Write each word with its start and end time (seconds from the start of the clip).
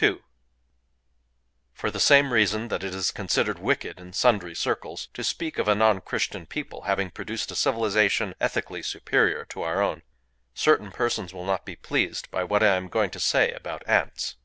II 0.00 0.20
For 1.72 1.90
the 1.90 1.98
same 1.98 2.32
reason 2.32 2.68
that 2.68 2.84
it 2.84 2.94
is 2.94 3.10
considered 3.10 3.58
wicked, 3.58 3.98
in 3.98 4.12
sundry 4.12 4.54
circles, 4.54 5.08
to 5.14 5.24
speak 5.24 5.58
of 5.58 5.66
a 5.66 5.74
non 5.74 6.00
Christian 6.00 6.46
people 6.46 6.82
having 6.82 7.10
produced 7.10 7.50
a 7.50 7.56
civilization 7.56 8.36
ethically 8.40 8.84
superior 8.84 9.44
to 9.46 9.62
our 9.62 9.82
own, 9.82 10.02
certain 10.54 10.92
persons 10.92 11.34
will 11.34 11.42
not 11.44 11.64
be 11.66 11.74
pleased 11.74 12.30
by 12.30 12.44
what 12.44 12.62
I 12.62 12.76
am 12.76 12.86
going 12.86 13.10
to 13.10 13.18
say 13.18 13.50
about 13.50 13.82
ants. 13.88 14.36